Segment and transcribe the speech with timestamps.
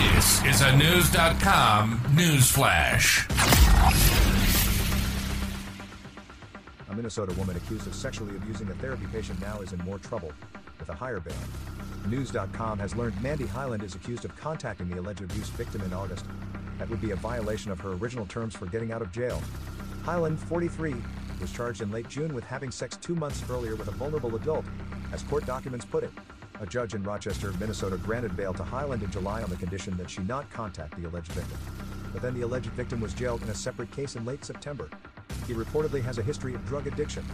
[0.00, 3.28] This is a News.com news flash.
[6.88, 10.32] A Minnesota woman accused of sexually abusing a therapy patient now is in more trouble
[10.78, 11.34] with a higher bail.
[12.08, 16.24] News.com has learned Mandy Highland is accused of contacting the alleged abuse victim in August.
[16.78, 19.42] That would be a violation of her original terms for getting out of jail.
[20.04, 20.94] Highland, 43,
[21.42, 24.64] was charged in late June with having sex two months earlier with a vulnerable adult,
[25.12, 26.10] as court documents put it.
[26.60, 30.10] A judge in Rochester, Minnesota granted bail to Highland in July on the condition that
[30.10, 31.56] she not contact the alleged victim.
[32.12, 34.90] But then the alleged victim was jailed in a separate case in late September.
[35.46, 37.24] He reportedly has a history of drug addiction.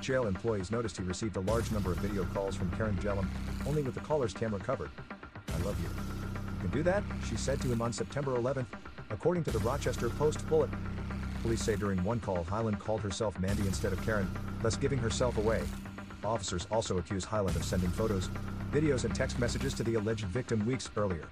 [0.00, 3.28] Jail employees noticed he received a large number of video calls from Karen Jellum,
[3.66, 4.90] only with the caller's camera covered.
[5.48, 5.88] I love you.
[5.88, 8.66] You can do that, she said to him on September 11th,
[9.10, 10.78] according to the Rochester Post Bulletin.
[11.42, 14.30] Police say during one call, Highland called herself Mandy instead of Karen,
[14.62, 15.62] thus giving herself away.
[16.24, 18.28] Officers also accuse Highland of sending photos,
[18.72, 21.28] videos, and text messages to the alleged victim weeks earlier.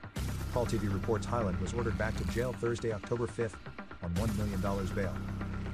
[0.52, 3.54] Call TV reports Highland was ordered back to jail Thursday, October 5th,
[4.02, 4.60] on $1 million
[4.94, 5.14] bail.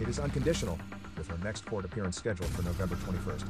[0.00, 0.78] It is unconditional,
[1.16, 3.44] with her next court appearance scheduled for November 21st.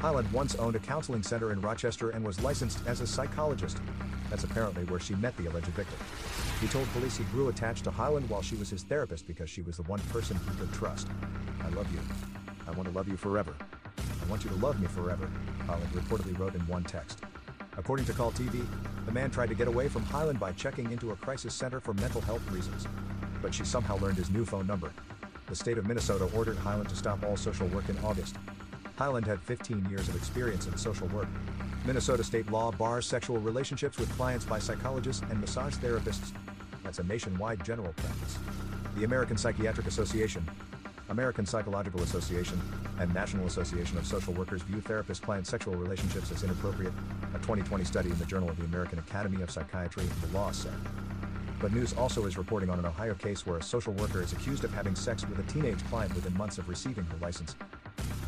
[0.00, 3.78] Highland once owned a counseling center in Rochester and was licensed as a psychologist.
[4.30, 5.98] That's apparently where she met the alleged victim.
[6.60, 9.62] He told police he grew attached to Highland while she was his therapist because she
[9.62, 11.08] was the one person he could trust.
[11.64, 11.98] I love you.
[12.68, 13.54] I want to love you forever.
[14.28, 15.30] Want you to love me forever,
[15.66, 17.20] Highland reportedly wrote in one text.
[17.78, 18.66] According to Call TV,
[19.06, 21.94] the man tried to get away from Highland by checking into a crisis center for
[21.94, 22.86] mental health reasons.
[23.40, 24.92] But she somehow learned his new phone number.
[25.46, 28.36] The state of Minnesota ordered Highland to stop all social work in August.
[28.96, 31.28] Highland had 15 years of experience in social work.
[31.86, 36.32] Minnesota state law bars sexual relationships with clients by psychologists and massage therapists.
[36.84, 38.38] That's a nationwide general practice.
[38.96, 40.46] The American Psychiatric Association,
[41.08, 42.60] American Psychological Association,
[43.00, 46.92] and National Association of Social Workers view therapist client sexual relationships as inappropriate,
[47.34, 50.50] a 2020 study in the Journal of the American Academy of Psychiatry and the Law
[50.50, 50.74] said.
[51.60, 54.64] But news also is reporting on an Ohio case where a social worker is accused
[54.64, 57.56] of having sex with a teenage client within months of receiving her license.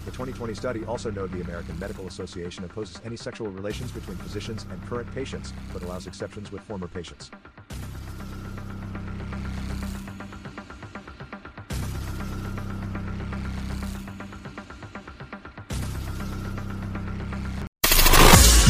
[0.04, 4.66] The 2020 study also noted the American Medical Association opposes any sexual relations between physicians
[4.70, 7.30] and current patients, but allows exceptions with former patients.